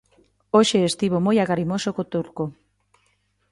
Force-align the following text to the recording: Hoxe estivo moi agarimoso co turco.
Hoxe 0.55 0.77
estivo 0.91 1.17
moi 1.25 1.37
agarimoso 1.39 1.89
co 1.95 2.09
turco. 2.13 2.43